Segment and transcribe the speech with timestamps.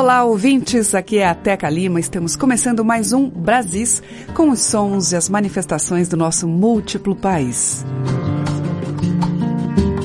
[0.00, 0.94] Olá, ouvintes.
[0.94, 2.00] Aqui é a Teca Lima.
[2.00, 7.84] Estamos começando mais um Brasis com os sons e as manifestações do nosso múltiplo país.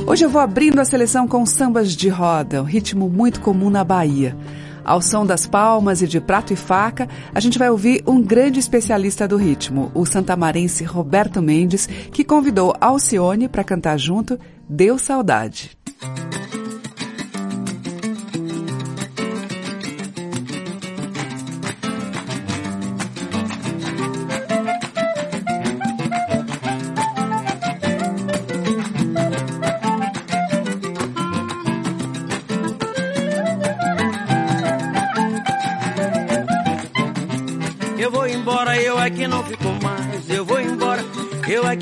[0.05, 3.85] Hoje eu vou abrindo a seleção com sambas de roda, um ritmo muito comum na
[3.85, 4.35] Bahia.
[4.83, 8.59] Ao som das palmas e de prato e faca, a gente vai ouvir um grande
[8.59, 14.37] especialista do ritmo, o santamarense Roberto Mendes, que convidou Alcione para cantar junto
[14.67, 15.74] Deu Saudade.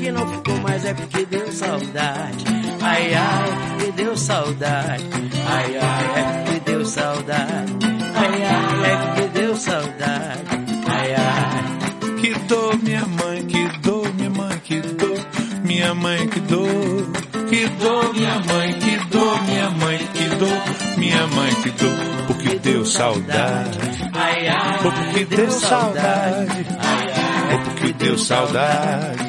[0.04, 0.84] Aqui não fico mais.
[0.84, 2.44] É porque deu saudade.
[2.82, 5.04] Ai, ai, que deu saudade.
[5.46, 7.72] Ai, ai, é porque deu saudade.
[8.14, 10.42] Ai, ai, é porque deu saudade.
[10.86, 12.20] Ai, ai.
[12.20, 15.26] Que dor, minha mãe, que dor, minha mãe, que dor,
[15.64, 17.24] minha mãe, que dor.
[17.48, 22.26] Que dor, minha mãe, que dor, minha mãe, que dor, minha mãe, que dor.
[22.26, 23.78] Porque deu saudade.
[24.12, 26.66] Ai, ai, porque deu saudade.
[26.78, 29.23] Ai, ai, Ou porque deu saudade.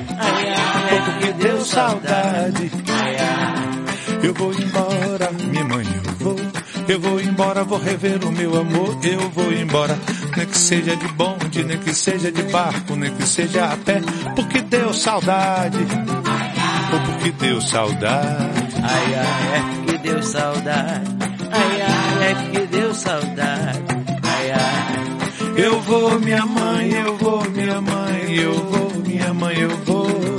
[1.05, 2.71] Porque deu saudade.
[2.89, 3.75] ai, ai.
[4.23, 6.35] Eu vou embora, minha mãe, eu vou.
[6.87, 8.97] Eu vou embora, vou rever o meu amor.
[9.03, 9.97] Eu vou embora,
[10.35, 14.01] nem que seja de bonde, nem que seja de barco, nem que seja a pé.
[14.35, 15.77] Porque deu saudade.
[16.93, 18.75] Ou porque deu saudade.
[18.83, 21.11] Ai, ai, é porque deu saudade.
[21.51, 23.79] Ai, ai, é porque deu saudade.
[24.23, 25.05] Ai, ai.
[25.57, 30.34] Eu vou, minha mãe, eu vou, minha mãe, eu vou, minha mãe, eu vou.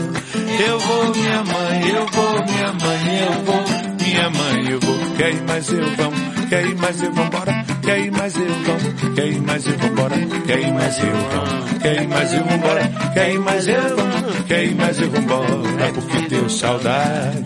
[0.58, 3.64] Eu vou, minha mãe, eu vou, minha mãe, eu vou,
[4.00, 4.96] minha mãe, eu vou.
[5.16, 9.14] Quer ir mais eu vamos, quer ir mais eu vambora, quer ir mais eu vamos,
[9.14, 10.16] quer ir mais eu vambora,
[10.46, 14.44] quer ir mais eu vamos, quer ir mais eu vambora, quer ir mais eu vamos,
[14.46, 17.44] quer ir mais eu vambora, porque deu saudade,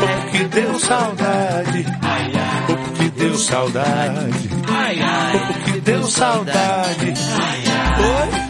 [0.00, 1.86] porque deu saudade,
[2.66, 4.48] porque deu saudade,
[5.46, 7.14] porque deu saudade.
[7.98, 8.45] Oi?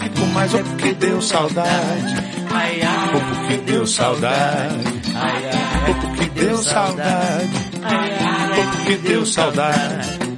[0.00, 0.54] Fico mais.
[0.54, 2.14] Ou porque deu saudade,
[2.52, 7.50] ai, ai, ou porque deu saudade, ai, ai, ou porque deu saudade,
[7.82, 10.30] ai, ai, ou porque deu saudade.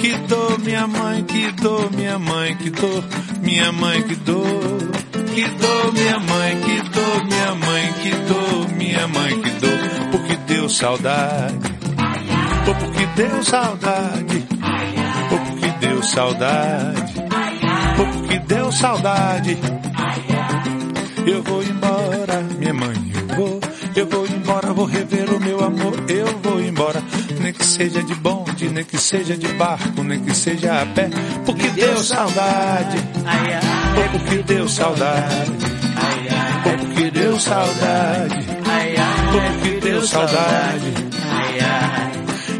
[0.00, 3.04] Que dor, minha mãe, que dor, minha mãe, que dor,
[3.42, 4.78] minha mãe, que dor.
[5.34, 9.78] Que dor, minha mãe, que dor, minha mãe, que dor, minha mãe, que dor.
[10.10, 11.58] Porque deu saudade,
[12.66, 14.46] ou porque deu saudade,
[15.30, 17.14] ou porque deu saudade,
[18.70, 19.58] deu saudade.
[21.26, 23.60] Eu vou embora, minha mãe, eu vou.
[23.96, 25.94] Eu vou embora, vou rever o meu amor.
[26.08, 27.02] Eu vou embora,
[27.40, 31.10] nem que seja de bonde, nem que seja de barco, nem que seja a pé.
[31.44, 32.96] Porque deu saudade,
[34.12, 35.52] porque deu saudade,
[36.62, 38.46] porque deu saudade,
[39.32, 41.10] porque deu saudade.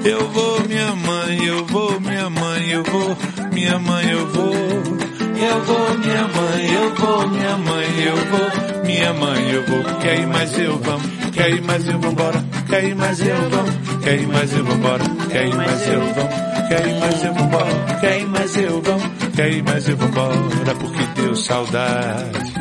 [0.02, 3.16] Eu vou, minha mãe, eu vou, minha mãe, eu vou,
[3.52, 5.09] minha mãe, eu vou.
[5.42, 9.84] Eu vou, minha mãe, eu vou, minha mãe, eu vou, minha mãe, eu vou.
[10.00, 13.74] Quer ir mais eu vamos, quer ir mais eu vambora, quer ir mais eu vamos,
[14.02, 16.34] quer ir mais eu vambora, quer ir mais eu vamos,
[16.68, 20.74] quer ir mais eu vambora, quer ir mais eu vamos, quer ir mais eu vambora,
[20.78, 22.52] porque deu saudade.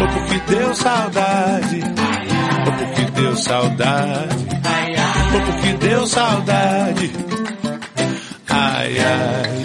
[0.00, 1.82] Ou porque deu saudade,
[2.66, 4.36] ou porque deu saudade,
[5.34, 7.12] ou porque deu saudade.
[8.48, 9.59] Ai, ai,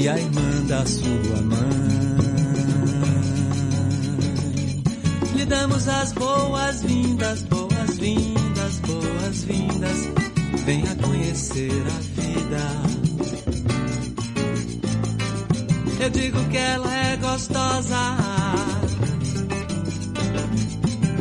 [0.00, 1.58] E a irmã da sua mãe.
[5.36, 10.08] Lhe damos as boas-vindas, boas-vindas, boas-vindas.
[10.64, 12.62] Venha conhecer a vida.
[16.00, 18.16] Eu digo que ela é gostosa.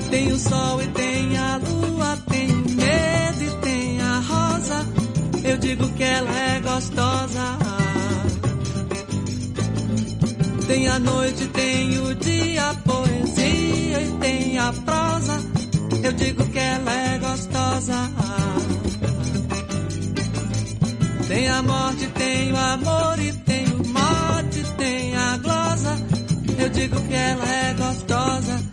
[0.09, 4.87] Tem o sol e tem a lua, tem medo e tem a rosa.
[5.43, 7.69] Eu digo que ela é gostosa.
[10.69, 15.42] Tem a noite, tem o dia, poesia e tem a prosa.
[16.04, 17.95] Eu digo que ela é gostosa.
[21.27, 25.98] Tem a morte, tem o amor e tem o mote, tem a glosa.
[26.60, 28.69] Eu digo que ela é gostosa.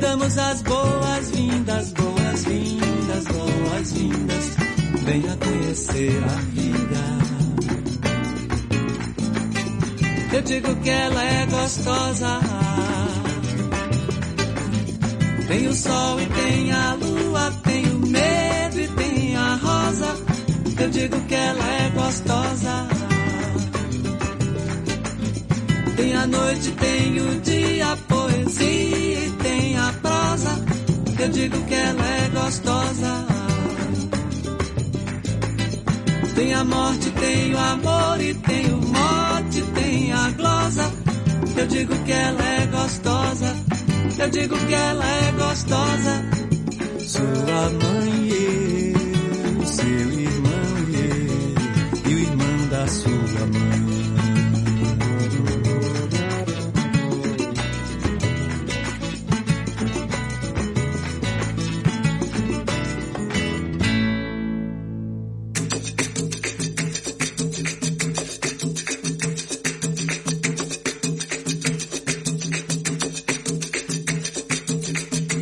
[0.00, 4.56] Damos as boas-vindas, boas-vindas, boas-vindas.
[5.04, 7.16] Venha conhecer a vida.
[10.32, 12.40] Eu digo que ela é gostosa.
[15.48, 20.14] Tem o sol e tem a lua, tem o medo e tem a rosa.
[20.78, 22.88] Eu digo que ela é gostosa.
[25.96, 29.45] Tem a noite, tem o dia, poesia e tem
[31.18, 33.26] Eu digo que ela é gostosa.
[36.34, 40.92] Tem a morte, tem o amor e tem o mote, tem a glosa.
[41.56, 43.56] Eu digo que ela é gostosa.
[44.18, 46.24] Eu digo que ela é gostosa.
[46.98, 48.35] Sua mãe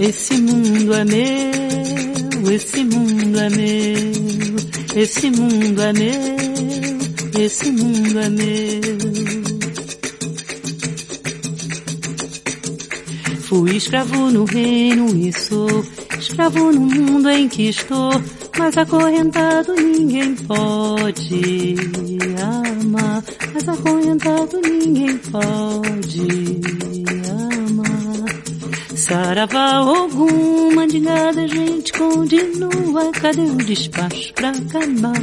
[0.06, 8.28] Esse mundo é meu, esse mundo é meu, esse mundo é meu, esse mundo é
[8.28, 8.82] meu.
[13.44, 15.82] Fui escravo no reino e sou
[16.18, 18.12] escravo no mundo em que estou,
[18.58, 21.76] mas acorrentado ninguém pode
[22.42, 23.24] amar,
[23.54, 27.03] mas acorrentado ninguém pode.
[29.06, 35.22] Saravá alguma mandigada, gente continua, cadê o despacho pra acabar?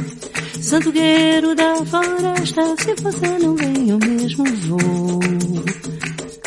[0.60, 5.18] Santo guerreiro da floresta, se você não vem eu mesmo vou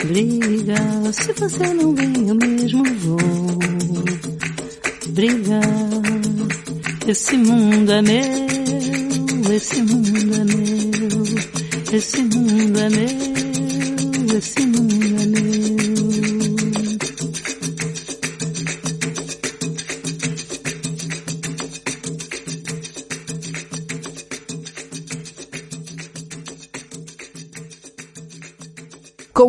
[0.05, 3.59] brigar, se você não vem eu mesmo vou
[5.07, 5.61] brigar.
[7.05, 15.04] Esse mundo é meu, esse mundo é meu, esse mundo é meu, esse mundo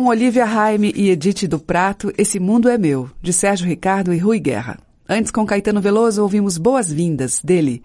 [0.07, 4.39] Olivia Raime e Edith do Prato, Esse Mundo é Meu, de Sérgio Ricardo e Rui
[4.39, 4.79] Guerra.
[5.07, 7.83] Antes, com Caetano Veloso, ouvimos Boas-Vindas, dele.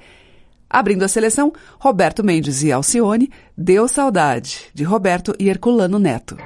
[0.69, 6.37] Abrindo a seleção, Roberto Mendes e Alcione, Deu Saudade, de Roberto e Herculano Neto.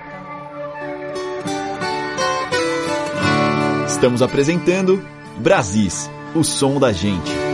[3.86, 5.02] Estamos apresentando
[5.38, 7.45] Brasis, o som da gente.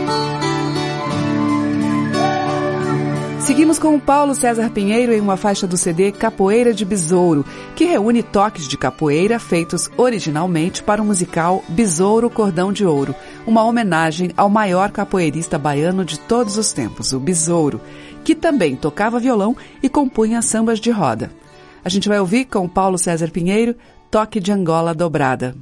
[3.45, 7.45] Seguimos com o Paulo César Pinheiro em uma faixa do CD Capoeira de Besouro,
[7.75, 13.13] que reúne toques de capoeira feitos originalmente para o musical Besouro Cordão de Ouro,
[13.45, 17.81] uma homenagem ao maior capoeirista baiano de todos os tempos, o Besouro,
[18.23, 21.29] que também tocava violão e compunha sambas de roda.
[21.83, 23.75] A gente vai ouvir com o Paulo César Pinheiro
[24.09, 25.53] Toque de Angola Dobrada.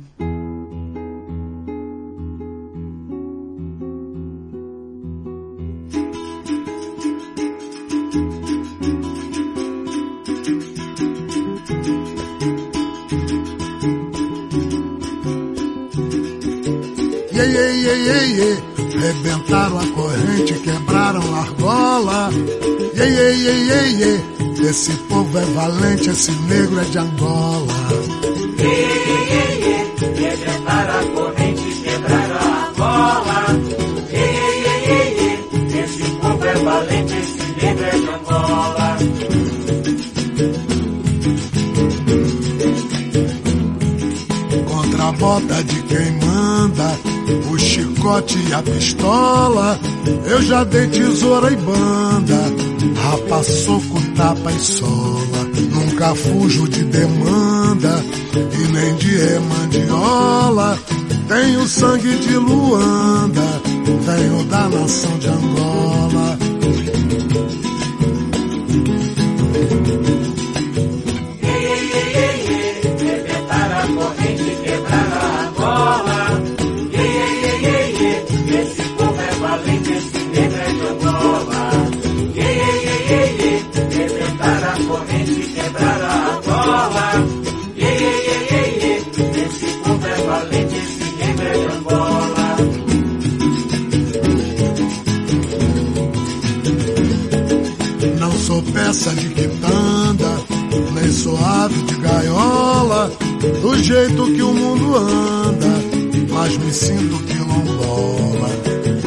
[18.32, 18.56] Iê, iê, iê.
[19.00, 22.30] Rebentaram a corrente, quebraram a argola.
[22.96, 24.14] Iê, iê, iê, iê, iê.
[24.70, 27.74] Esse povo é valente, esse negro é de Angola.
[30.16, 33.40] Rebentaram a corrente, quebraram a argola.
[35.84, 38.98] Esse povo é valente, esse negro é de Angola.
[44.68, 47.11] Contra a bota de quem manda,
[47.52, 49.80] o chicote e a pistola.
[50.26, 52.40] Eu já dei tesoura e banda,
[52.96, 55.52] rapa, soco, tapa e sola.
[55.72, 58.04] Nunca fujo de demanda
[58.36, 60.80] e nem de remandiola.
[61.28, 63.62] Tenho sangue de Luanda,
[64.06, 66.38] venho da nação de Angola.
[98.92, 100.44] Peça de quitanda,
[101.14, 103.10] sou ave de gaiola,
[103.62, 105.68] do jeito que o mundo anda,
[106.30, 108.50] mas me sinto quilombola.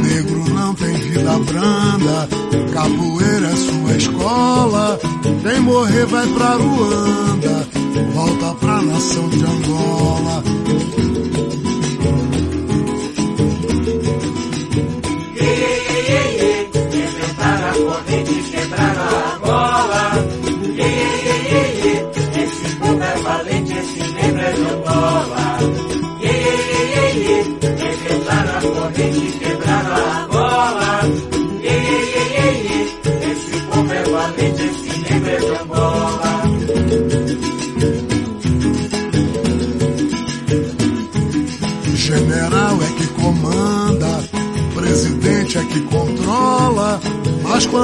[0.00, 2.28] Negro não tem vida branda,
[2.72, 4.98] capoeira é sua escola.
[5.42, 7.68] Quem morrer vai pra Ruanda,
[8.14, 10.42] volta pra nação de Angola.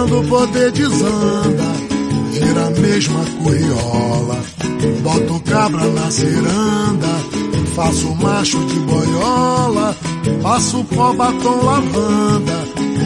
[0.00, 1.64] Quando o poder desanda,
[2.33, 4.40] vira a mesma curriola.
[5.02, 7.09] Boto cabra na ciranda,
[7.75, 9.95] faço macho de boiola,
[10.42, 12.64] passo pó, batom, lavanda,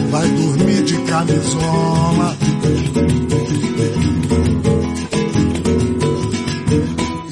[0.09, 2.37] vai dormir de camisola.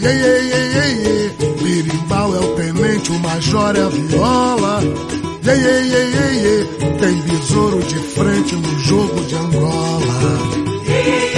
[0.02, 1.64] Iê, iê, iê, iê, iê.
[1.64, 4.84] Birimbau é o tenente, o major é a viola.
[5.42, 6.73] Iê, iê, iê, iê, iê.
[7.04, 11.33] Tem besouro de frente no jogo de Angola.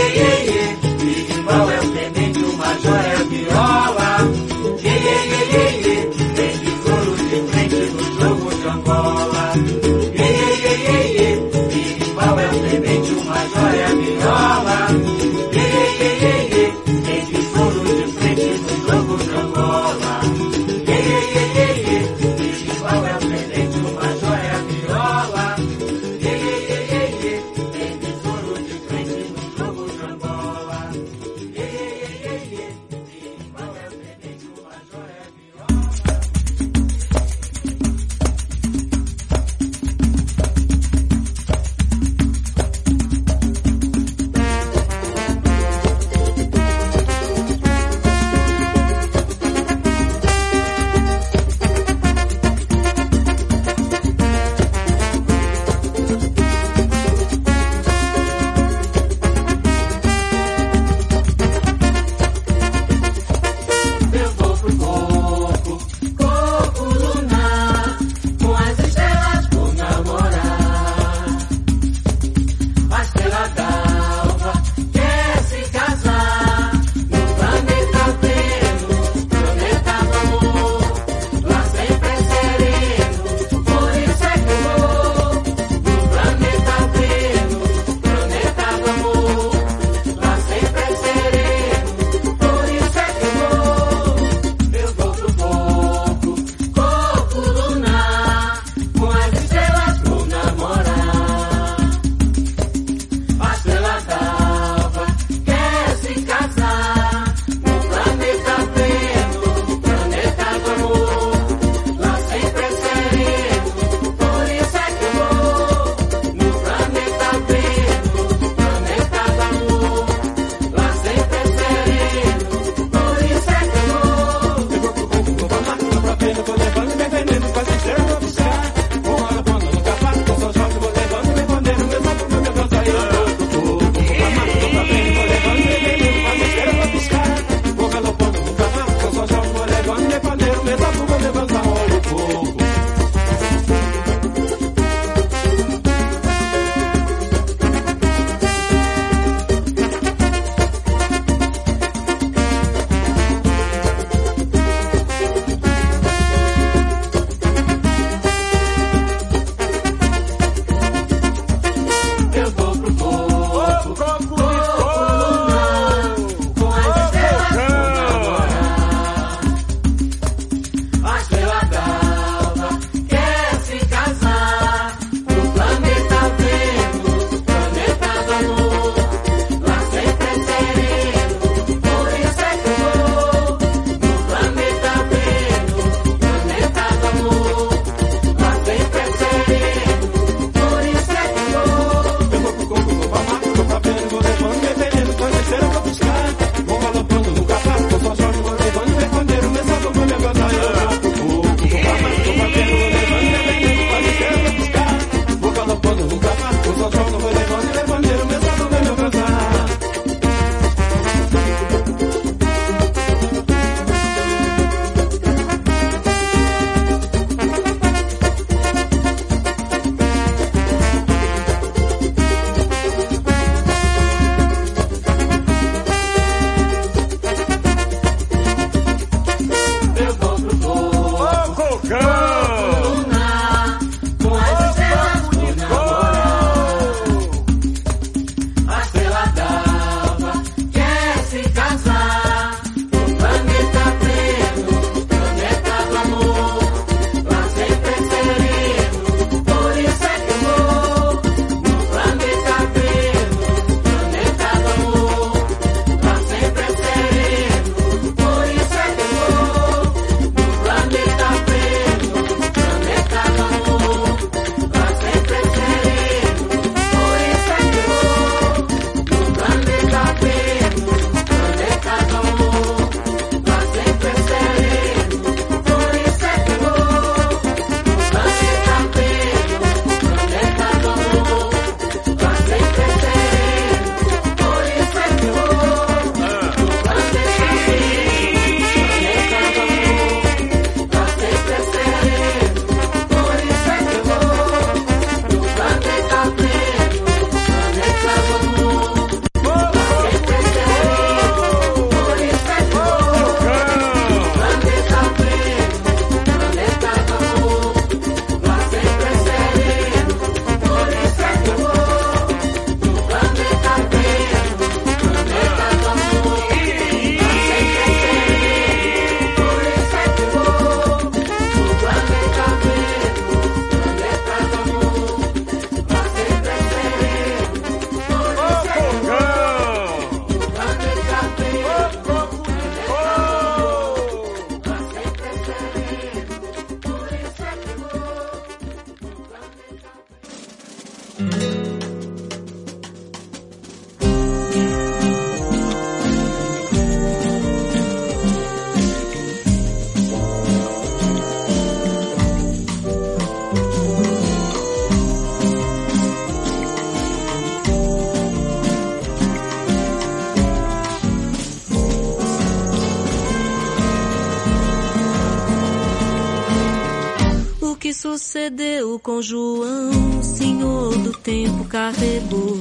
[369.06, 372.58] com João, senhor do tempo carregou.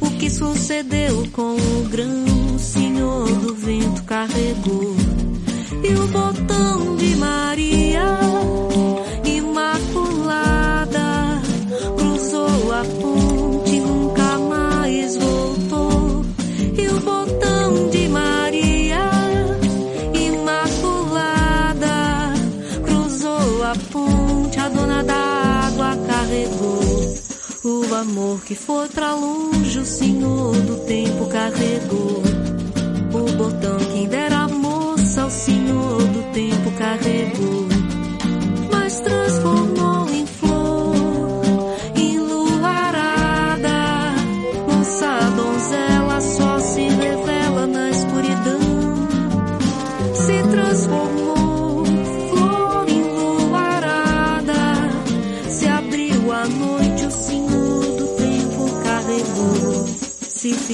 [0.00, 1.53] O que sucedeu com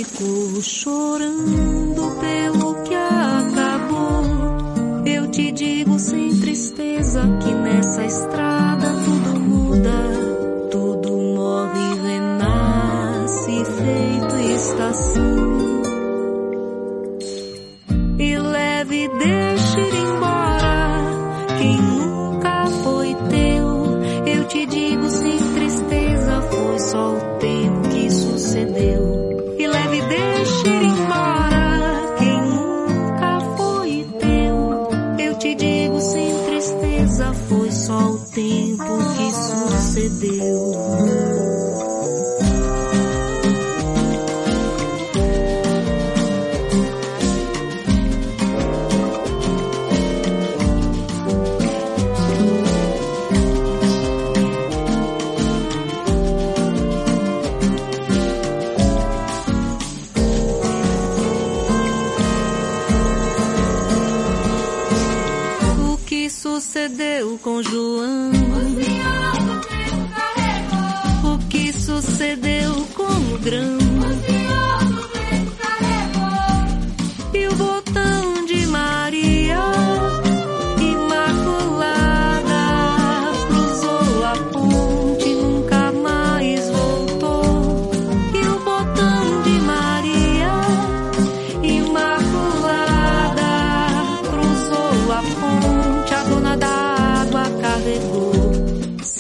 [0.04, 1.79] ficou chorando.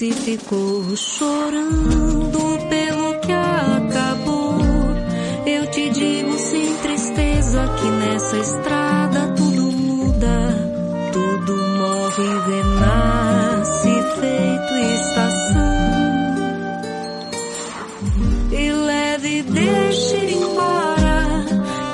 [0.00, 2.38] Se ficou chorando
[2.70, 4.58] pelo que acabou,
[5.46, 10.54] eu te digo sem tristeza que nessa estrada tudo muda,
[11.12, 15.60] tudo morre e renasce feito estação.
[18.52, 21.44] E leve deixe ir embora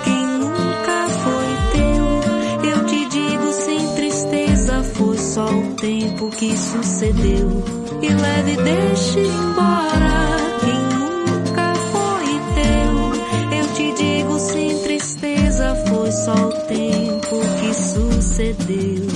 [0.04, 2.70] quem nunca foi teu.
[2.70, 7.75] Eu te digo sem tristeza, foi só o tempo que sucedeu.
[8.02, 13.58] E leve deixe ir embora quem nunca foi teu.
[13.58, 19.06] Eu te digo sem tristeza, foi só o tempo que sucedeu.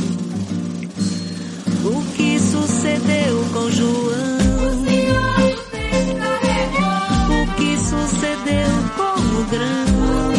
[1.85, 4.31] O que sucedeu com João?
[7.31, 10.30] O que sucedeu com o grão?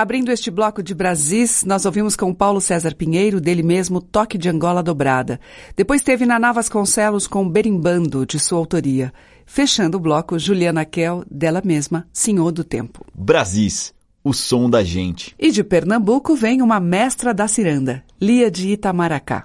[0.00, 4.48] Abrindo este bloco de Brasis, nós ouvimos com Paulo César Pinheiro, dele mesmo, Toque de
[4.48, 5.38] Angola Dobrada.
[5.76, 9.12] Depois teve Naná Vasconcelos com Berimbando, de sua autoria.
[9.44, 13.04] Fechando o bloco, Juliana Kell, dela mesma, Senhor do Tempo.
[13.14, 13.92] Brasis,
[14.24, 15.34] o som da gente.
[15.38, 19.44] E de Pernambuco vem uma mestra da ciranda, Lia de Itamaracá.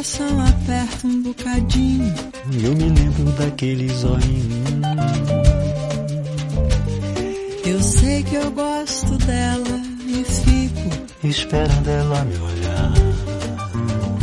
[0.00, 2.14] Coração aperta um bocadinho.
[2.62, 4.70] Eu me lembro daqueles olhinhos.
[7.66, 10.88] Eu sei que eu gosto dela e fico
[11.22, 12.92] Esperando ela me olhar.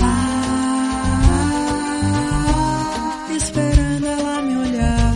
[0.01, 0.57] ah,
[3.37, 5.13] esperando ela me olhar.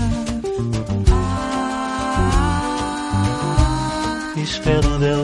[4.37, 5.20] Esperando ela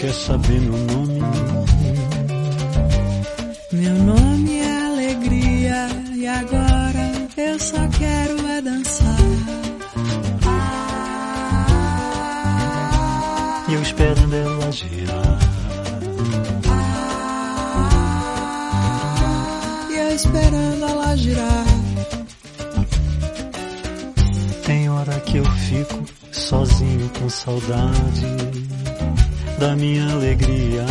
[0.00, 1.20] quer saber meu nome?
[3.70, 9.16] Meu nome é alegria e agora eu só quero é dançar.
[13.68, 15.38] E eu esperando ela girar.
[19.90, 21.66] E eu esperando ela girar.
[24.64, 28.39] Tem hora que eu fico sozinho com saudade
[29.60, 30.86] da minha alegria.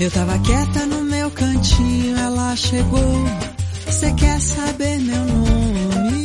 [0.00, 3.24] Eu tava quieta no meu cantinho, ela chegou.
[3.86, 6.24] Você quer saber meu nome?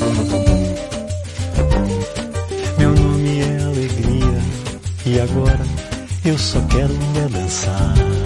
[2.80, 4.42] Meu nome é alegria
[5.06, 5.66] e agora
[6.26, 8.23] eu só quero é dançar.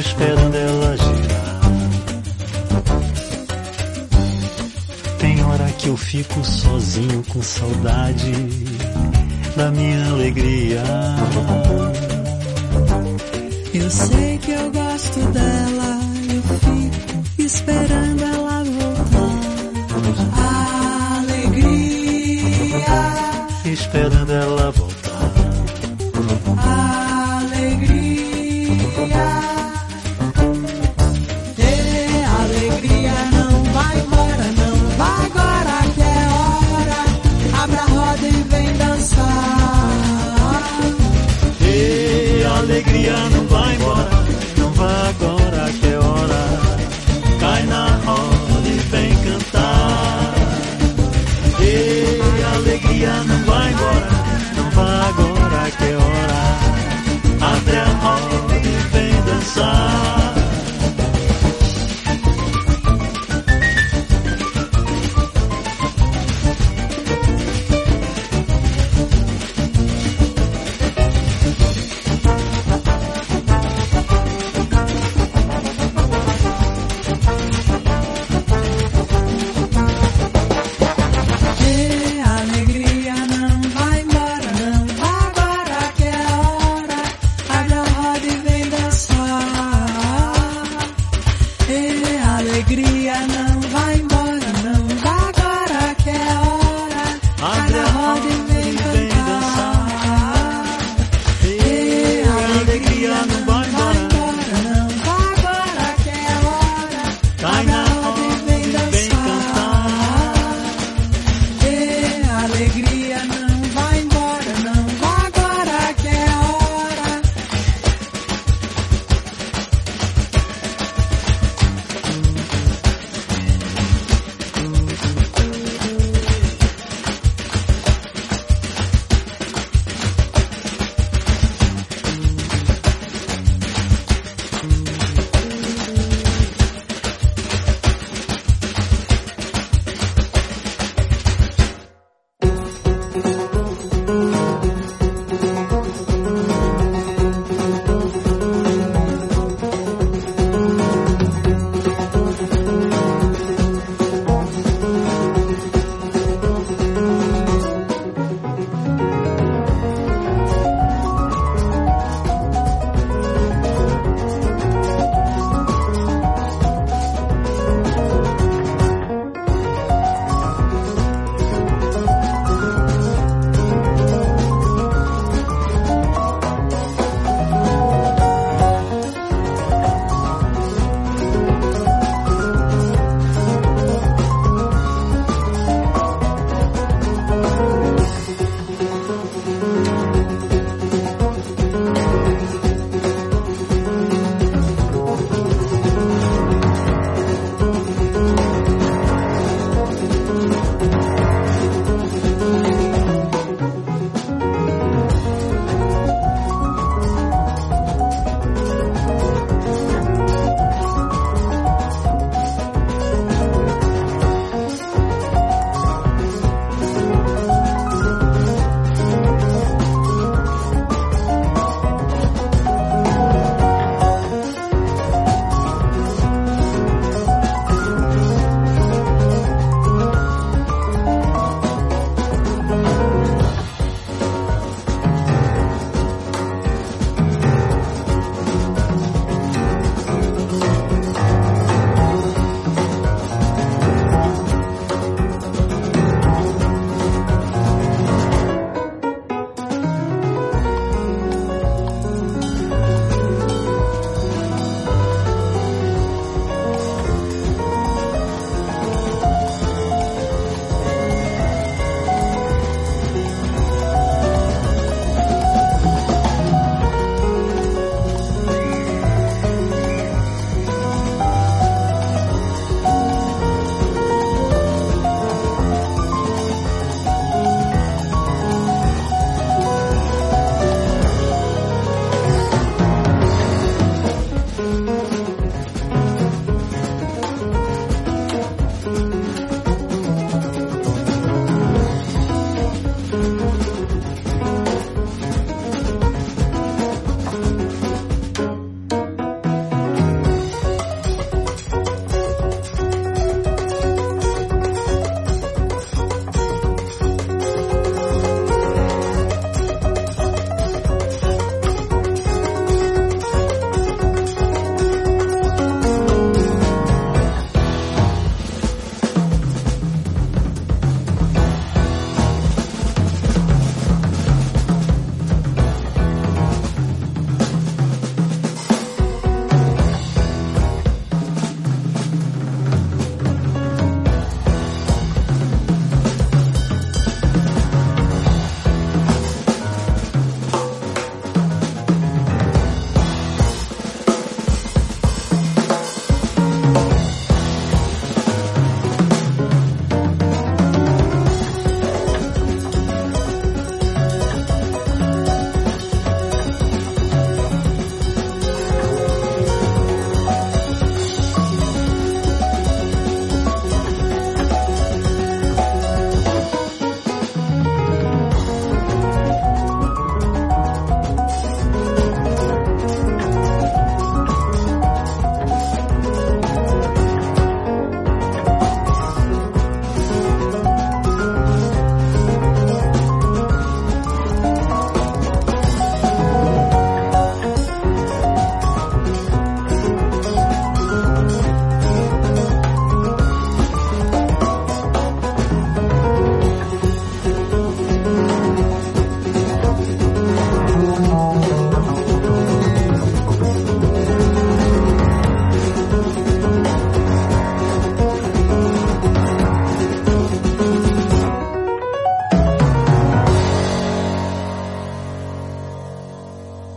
[0.00, 1.60] Esperando ela girar.
[5.18, 8.32] Tem hora que eu fico sozinho com saudade
[9.56, 10.82] da minha alegria.
[13.74, 16.00] Eu sei que eu gosto dela,
[16.34, 19.60] eu fico esperando ela voltar.
[21.18, 22.84] Alegria,
[23.66, 24.89] Esperando ela voltar.
[43.80, 44.08] Embora,
[44.58, 46.42] não vai agora que é hora.
[47.40, 50.34] Cai na roda e vem cantar.
[51.60, 52.20] Ei,
[52.54, 54.08] alegria não vai embora,
[54.56, 57.56] não vai agora que é hora.
[57.56, 60.19] Abre a roda e vem dançar.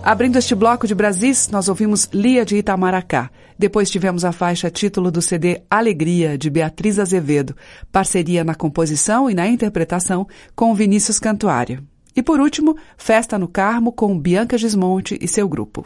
[0.03, 3.31] Abrindo este bloco de Brasis, nós ouvimos Lia de Itamaracá.
[3.57, 7.55] Depois tivemos a faixa título do CD Alegria, de Beatriz Azevedo,
[7.89, 11.81] parceria na composição e na interpretação com Vinícius Cantuário.
[12.13, 15.85] E por último, Festa no Carmo com Bianca Gismonte e seu grupo.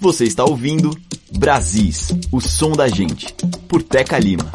[0.00, 0.90] Você está ouvindo
[1.36, 3.34] Brasis, o som da gente,
[3.68, 4.50] por Teca Lima.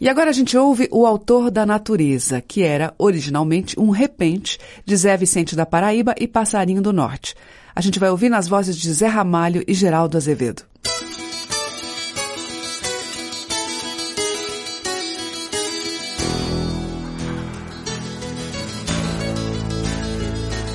[0.00, 4.96] E agora a gente ouve o autor da natureza, que era originalmente um repente de
[4.96, 7.34] Zé Vicente da Paraíba e Passarinho do Norte.
[7.76, 10.62] A gente vai ouvir nas vozes de Zé Ramalho e Geraldo Azevedo.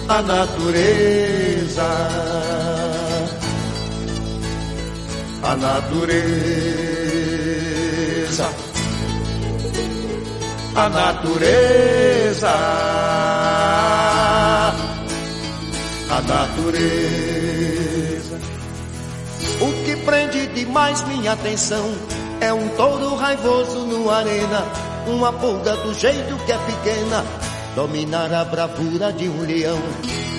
[0.07, 1.81] A natureza,
[5.41, 6.75] a natureza
[10.75, 12.49] a natureza,
[16.09, 18.39] a natureza.
[19.61, 21.95] O que prende demais minha atenção
[22.41, 24.65] é um touro raivoso no arena,
[25.07, 27.23] uma pulga do jeito que é pequena,
[27.75, 29.77] dominar a bravura de um leão.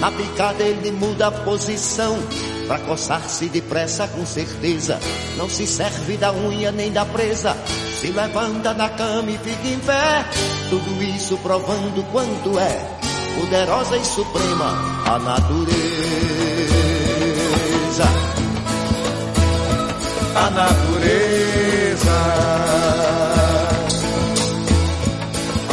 [0.00, 2.18] Na picada ele muda a posição,
[2.66, 4.98] Pra coçar-se depressa com certeza.
[5.36, 7.56] Não se serve da unha nem da presa.
[8.00, 10.24] Se levanta da cama e fica em pé.
[10.68, 12.96] Tudo isso provando quanto é
[13.38, 14.74] Poderosa e suprema
[15.04, 15.76] a natureza.
[20.34, 22.10] A natureza.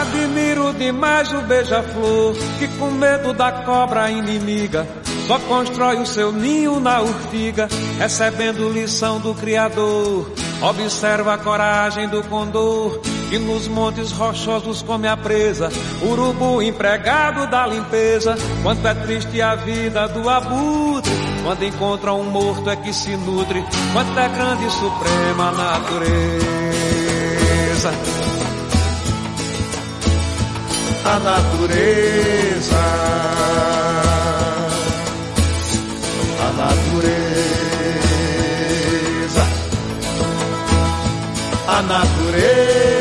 [0.02, 4.86] Admiro demais o beija-flor que com medo da cobra inimiga
[5.30, 10.32] só constrói o seu ninho na urtiga, recebendo lição do Criador.
[10.60, 13.00] Observa a coragem do condor,
[13.30, 15.70] que nos montes rochosos come a presa.
[16.02, 21.12] Urubu empregado da limpeza, quanto é triste a vida do abutre.
[21.44, 23.64] Quando encontra um morto é que se nutre,
[23.94, 26.10] quanto é grande e suprema a natureza.
[31.06, 32.76] A natureza.
[36.40, 37.30] A natureza.
[41.68, 42.99] A natureza.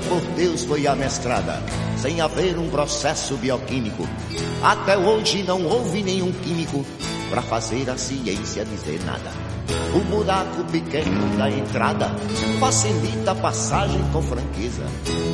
[0.00, 1.62] Por Deus foi amestrada,
[1.96, 4.06] sem haver um processo bioquímico.
[4.62, 6.84] Até hoje não houve nenhum químico
[7.30, 9.30] para fazer a ciência dizer nada.
[9.94, 12.10] O buraco pequeno da entrada
[12.60, 14.84] facilita a passagem com franqueza.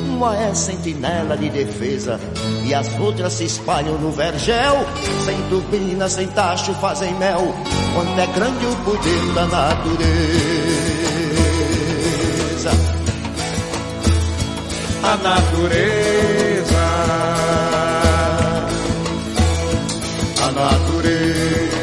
[0.07, 2.19] Uma é sentinela de defesa
[2.63, 4.85] e as outras se espalham no vergel.
[5.25, 7.53] Sem turbina, sem tacho, fazem mel.
[7.93, 11.30] Quanto é grande o poder da natureza.
[15.03, 16.77] A natureza,
[20.41, 21.81] a natureza,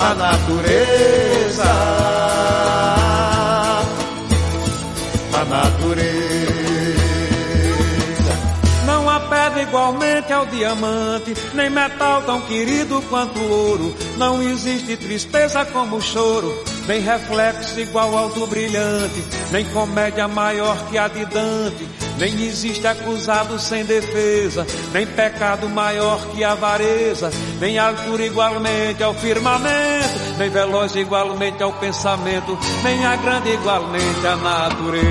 [0.00, 1.64] a natureza,
[5.32, 6.50] a natureza.
[8.84, 13.94] Não há pedra igualmente ao diamante, nem metal tão querido quanto o ouro.
[14.16, 20.76] Não existe tristeza como o choro nem reflexo igual ao do brilhante, nem comédia maior
[20.88, 21.88] que a de Dante,
[22.18, 27.30] nem existe acusado sem defesa, nem pecado maior que a avareza,
[27.60, 34.34] nem altura igualmente ao firmamento, nem veloz igualmente ao pensamento, nem a grande igualmente à
[34.34, 35.06] natureza.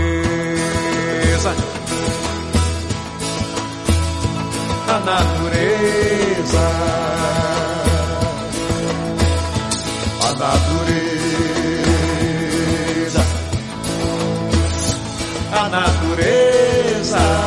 [4.85, 6.59] A natureza.
[10.21, 10.98] A natureza.
[15.71, 17.38] Natureza.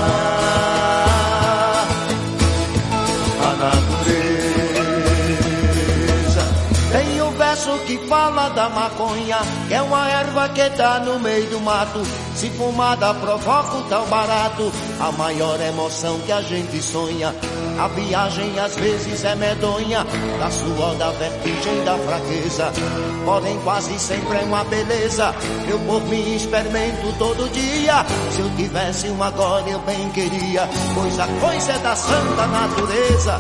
[8.73, 12.01] Maconha, que é uma erva que tá no meio do mato.
[12.35, 17.35] Se fumada provoca o tal barato, a maior emoção que a gente sonha.
[17.79, 20.05] A viagem às vezes é medonha,
[20.39, 22.73] da suor, da vertigem, da fraqueza.
[23.25, 25.35] Porém, quase sempre é uma beleza.
[25.69, 28.05] Eu por mim experimento todo dia.
[28.31, 30.69] Se eu tivesse uma agora, eu bem queria.
[30.95, 33.39] Pois a coisa é da santa natureza.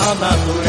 [0.00, 0.67] A natureza.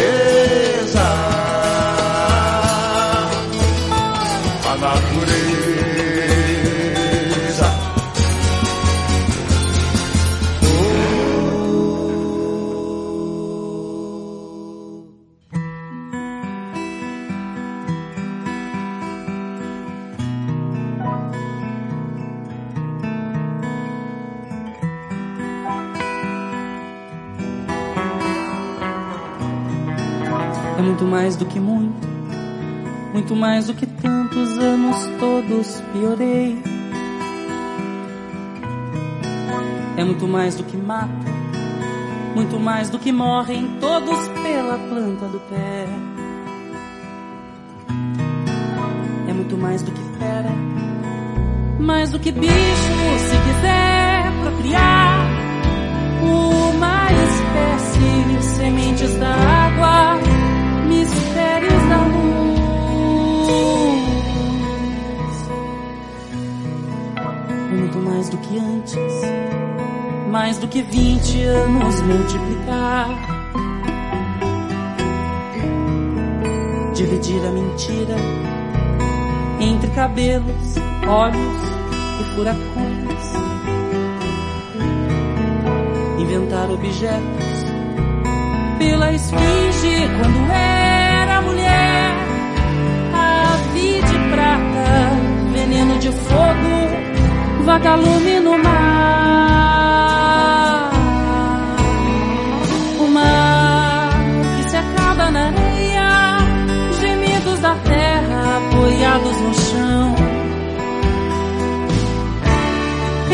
[30.89, 32.07] Muito mais do que muito,
[33.13, 36.57] muito mais do que tantos anos todos piorei.
[39.95, 41.09] É muito mais do que mato,
[42.33, 45.85] muito mais do que morrem todos pela planta do pé.
[49.27, 50.51] É muito mais do que fera,
[51.79, 55.27] mais do que bicho, se quiser procriar
[56.23, 60.38] uma espécie, sementes da água,
[68.09, 68.95] mais do que antes,
[70.29, 73.07] mais do que vinte anos multiplicar.
[76.95, 78.15] Dividir a mentira
[79.59, 80.75] entre cabelos,
[81.07, 81.59] olhos
[82.19, 83.19] e furacões.
[86.19, 87.59] Inventar objetos
[88.77, 92.15] pela esfinge quando era mulher.
[93.13, 96.98] A de prata, veneno de fogo,
[97.69, 98.89] vagalume no mar.
[102.99, 104.09] O mar
[104.55, 106.09] que se acaba na areia,
[106.99, 110.15] gemidos da terra apoiados no chão.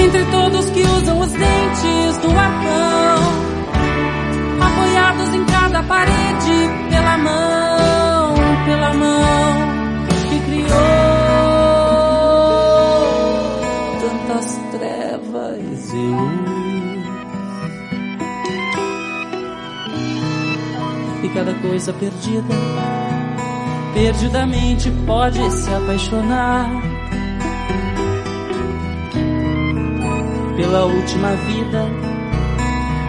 [0.04, 3.20] Entre todos que usam os dentes do arcão
[4.68, 6.58] apoiados em cada parede
[6.90, 7.65] pela mão,
[21.26, 22.54] E cada coisa perdida,
[23.96, 26.70] perdidamente pode se apaixonar.
[30.56, 31.90] Pela última vida,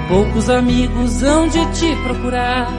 [0.08, 2.72] poucos amigos hão de te procurar.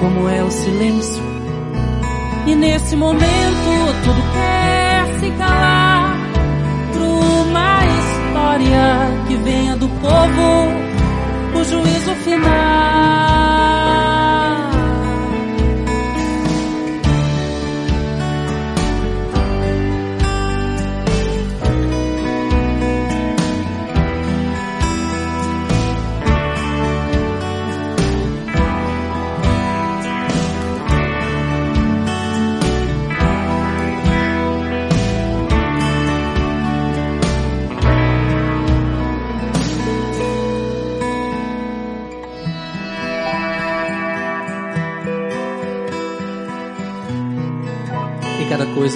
[0.00, 1.22] Como é o silêncio,
[2.44, 3.22] e nesse momento
[4.02, 6.12] tudo quer se calar.
[6.92, 10.85] Pra uma história que venha do povo,
[11.70, 13.35] juízo final.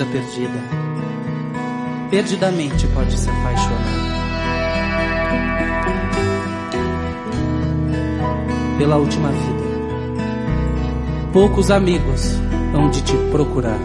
[0.00, 0.58] Coisa perdida,
[2.10, 4.00] perdidamente pode se apaixonar.
[8.78, 9.62] Pela última vida,
[11.32, 12.34] poucos amigos
[12.74, 13.78] hão de te procurar.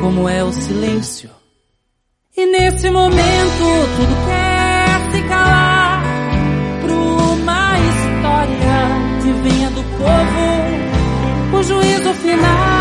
[0.00, 1.28] Como é o silêncio.
[2.34, 3.64] E nesse momento
[3.96, 4.19] tudo
[11.70, 12.80] juízo final.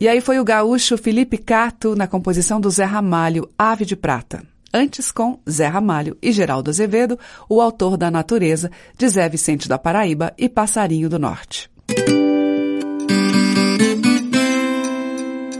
[0.00, 4.42] E aí foi o gaúcho Felipe Cato na composição do Zé Ramalho, Ave de Prata.
[4.74, 7.16] Antes com Zé Ramalho e Geraldo Azevedo,
[7.48, 11.70] o autor da Natureza, de Zé Vicente da Paraíba e Passarinho do Norte.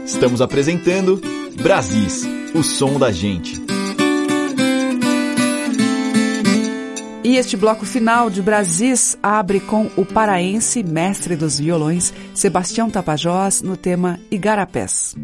[0.05, 1.21] Estamos apresentando
[1.61, 2.23] Brasis,
[2.53, 3.62] o som da gente.
[7.23, 13.61] E este bloco final de Brasis abre com o paraense mestre dos violões, Sebastião Tapajós,
[13.61, 15.15] no tema Igarapés.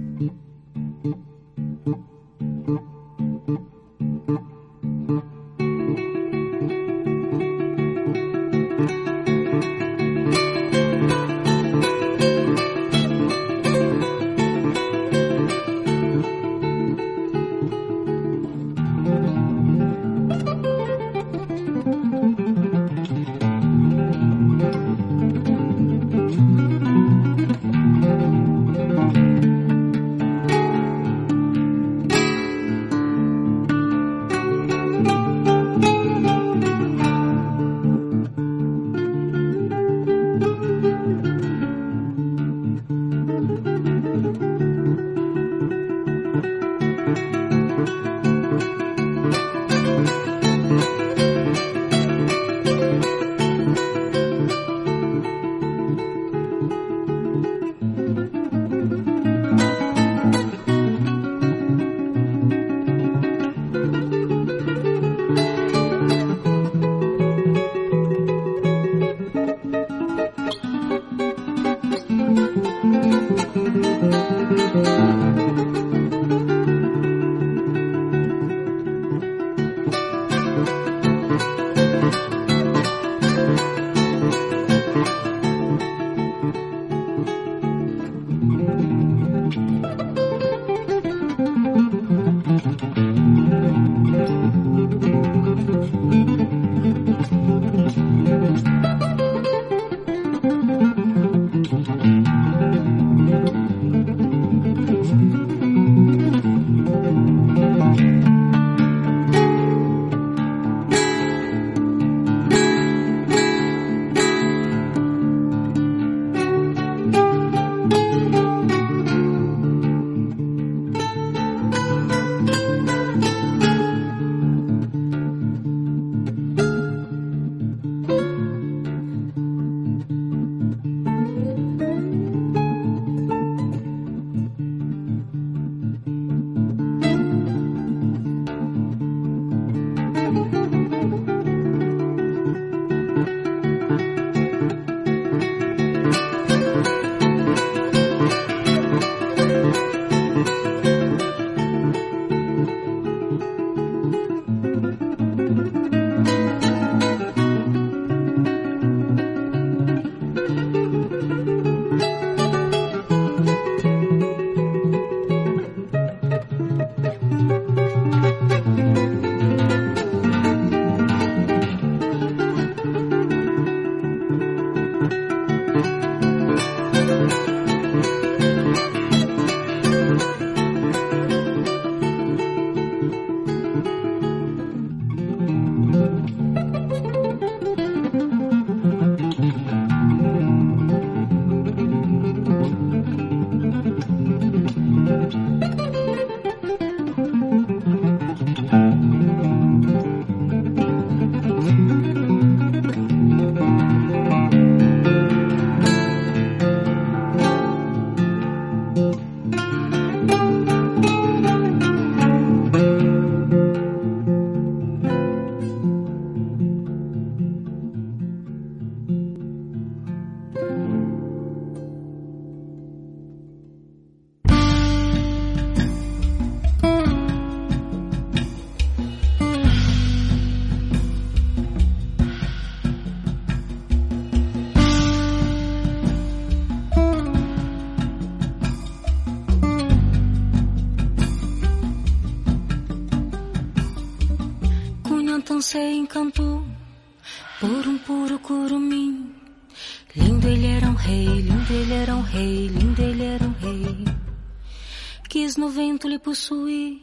[256.29, 257.01] Possuir,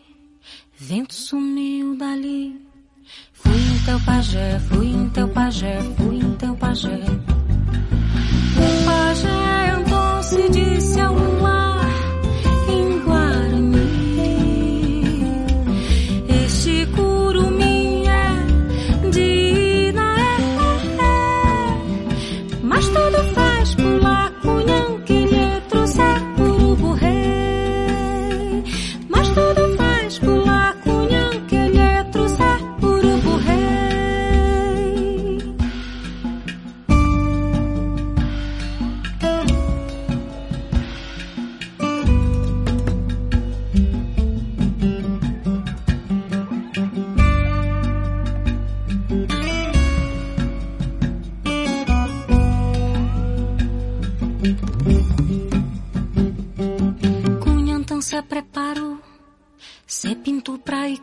[0.79, 2.61] vento sumiu dali.
[3.33, 6.06] Fui em teu pajé, fui em teu pajé, fui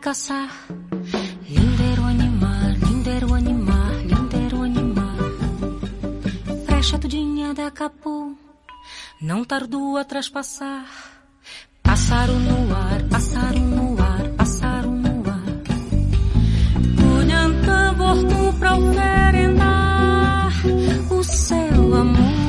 [0.04, 0.49] caçar.
[1.49, 5.16] Lindo era o animal, lindo era o animal, lindo era o animal.
[6.66, 8.38] Frecha tudinha decapou,
[9.22, 10.86] não tardou a traspassar.
[11.82, 15.54] Passaram no ar, passaram no ar, passaram no ar.
[16.99, 20.51] Cunhantã voltou pra oferendar
[21.10, 22.43] o seu amor.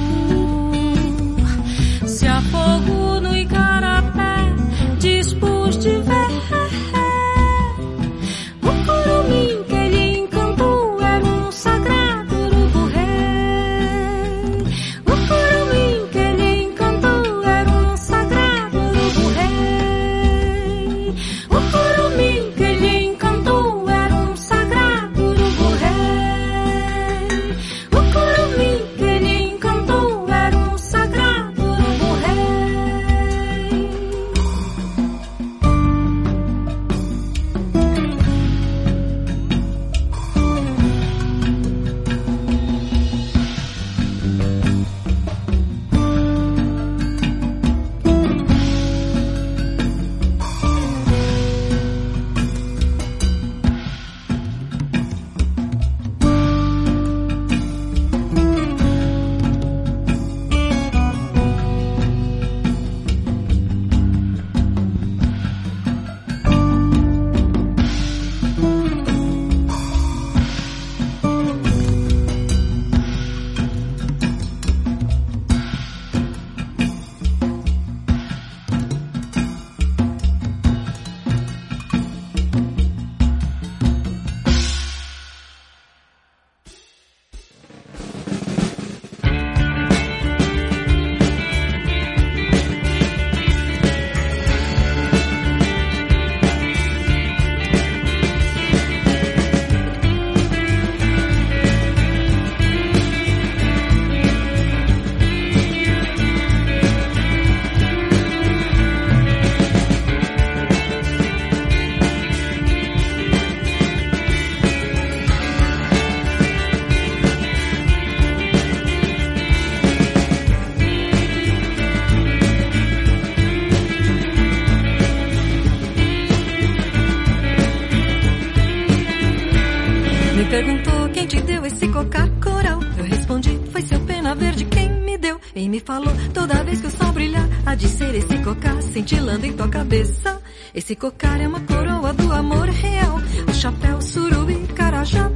[135.85, 139.69] Falou, toda vez que o sol brilhar, há de ser esse cocar cintilando em tua
[139.69, 140.41] cabeça.
[140.75, 143.21] Esse cocar é uma coroa do amor real.
[143.49, 145.31] O chapéu, surubi, carajá.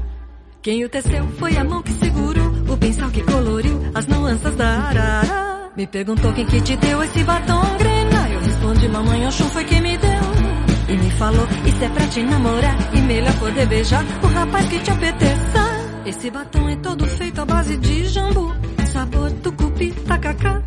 [0.63, 4.69] Quem o teceu foi a mão que segurou o pincel que coloriu as nuances da
[4.69, 5.71] arara.
[5.77, 8.29] Me perguntou quem que te deu esse batom grena.
[8.31, 10.89] Eu respondi, mamãe Oxum foi quem me deu.
[10.89, 14.81] E me falou, isso é pra te namorar e melhor poder beijar o rapaz que
[14.81, 15.89] te apeteça.
[16.05, 18.55] Esse batom é todo feito à base de jambu,
[18.99, 20.61] sabor tucupi, tacacá.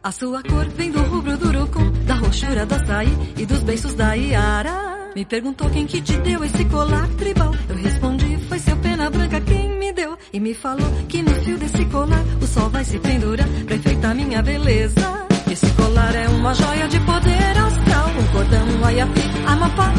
[0.00, 3.94] A sua cor vem do rubro do urucum, da roxura do açaí e dos beiços
[3.94, 5.10] da Iara.
[5.16, 7.52] Me perguntou quem que te deu esse colar tribal.
[7.68, 10.16] Eu respondi, foi seu pena branca quem me deu.
[10.32, 14.14] E me falou que no fio desse colar o sol vai se pendurar pra enfeitar
[14.14, 15.26] minha beleza.
[15.50, 19.92] Esse colar é uma joia de poder austral, um cordão, aiapi, amapá.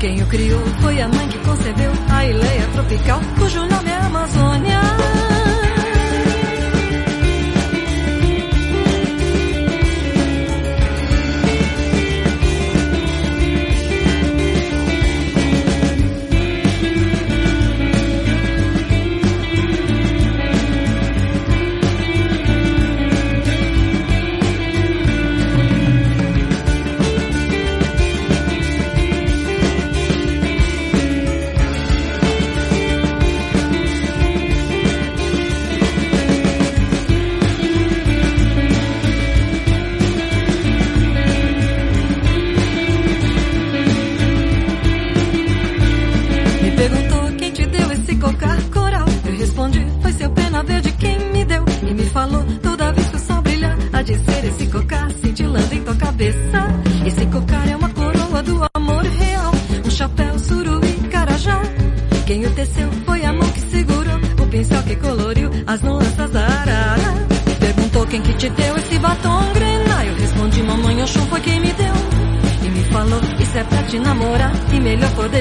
[0.00, 5.13] Quem o criou foi a mãe que concebeu a ileia tropical, cujo nome é Amazônia.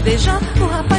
[0.03, 0.92] Melhor poder beijar o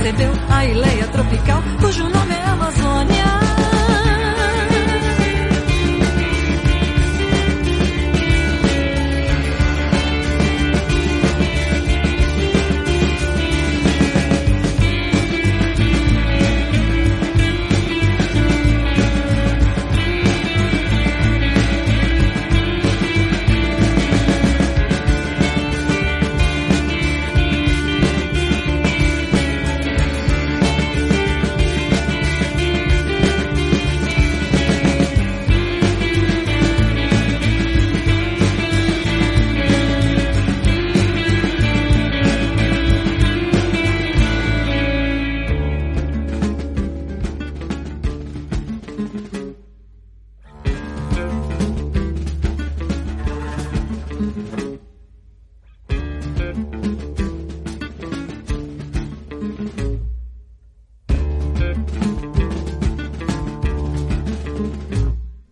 [0.00, 2.09] concebeu a Ileia tropical, cujo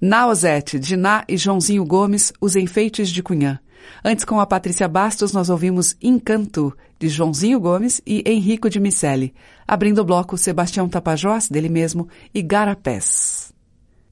[0.08, 3.60] Naozete, Diná e Joãozinho Gomes, Os Enfeites de Cunhã.
[4.02, 9.34] Antes, com a Patrícia Bastos, nós ouvimos Encanto, de Joãozinho Gomes e Henrico de Miceli.
[9.66, 13.52] Abrindo o bloco, Sebastião Tapajós, dele mesmo, e Garapés.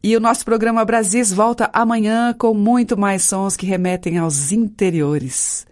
[0.03, 5.67] E o nosso programa Brasis volta amanhã com muito mais sons que remetem aos interiores.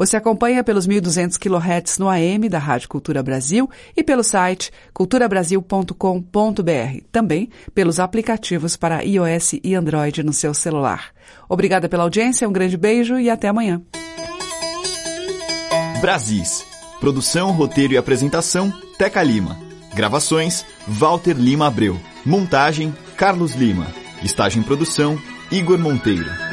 [0.00, 7.04] Você acompanha pelos 1.200 kHz no AM da Rádio Cultura Brasil e pelo site culturabrasil.com.br.
[7.12, 11.10] Também pelos aplicativos para iOS e Android no seu celular.
[11.46, 13.82] Obrigada pela audiência, um grande beijo e até amanhã.
[16.00, 16.64] Brasis.
[16.98, 19.58] Produção, roteiro e apresentação, Teca Lima.
[19.92, 22.00] Gravações, Walter Lima Abreu.
[22.24, 23.86] Montagem, Carlos Lima.
[24.22, 25.20] Estágio em produção,
[25.52, 26.49] Igor Monteiro.